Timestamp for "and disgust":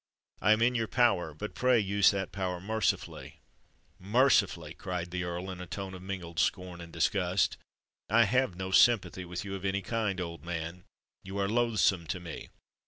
6.81-7.55